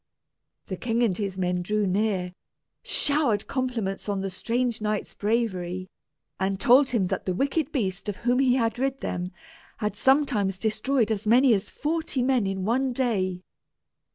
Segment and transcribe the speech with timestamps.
[0.65, 2.33] The king and his men drew near,
[2.81, 5.91] showered compliments on the strange knight's bravery,
[6.39, 9.31] and told him that the wicked beast of whom he had rid them
[9.77, 13.43] had sometimes destroyed as many as forty men in one day.